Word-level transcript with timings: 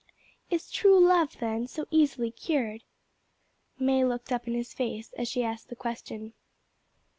"Is 0.49 0.71
true 0.71 0.99
love, 0.99 1.37
then, 1.39 1.67
so 1.67 1.85
easily 1.91 2.31
cured?" 2.31 2.83
May 3.77 4.03
looked 4.03 4.31
up 4.31 4.47
in 4.47 4.55
his 4.55 4.73
face 4.73 5.13
as 5.13 5.27
she 5.27 5.43
asked 5.43 5.69
the 5.69 5.75
question. 5.75 6.33